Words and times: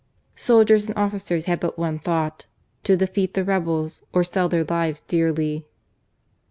Soldiers 0.35 0.87
and 0.87 0.97
officers 0.97 1.45
had 1.45 1.59
but 1.59 1.77
one 1.77 1.99
thought, 1.99 2.47
to 2.85 2.97
defeat 2.97 3.35
the 3.35 3.43
rebels 3.43 4.01
or 4.13 4.23
sell 4.23 4.49
their 4.49 4.63
lives 4.63 5.01
dearly. 5.01 5.67